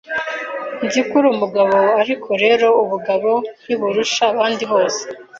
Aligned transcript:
Nzi 0.85 1.01
ko 1.07 1.13
uri 1.17 1.27
umugabo 1.33 1.77
ariko 2.01 2.29
rero 2.43 2.67
ubugabo 2.83 3.31
ntuburusha 3.63 4.23
abandi 4.31 4.63
bose 4.71 5.01